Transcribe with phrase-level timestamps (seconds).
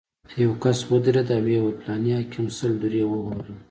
[0.43, 3.55] یو کس ودرېد او ویې ویل: فلاني حاکم سل درې ووهلم.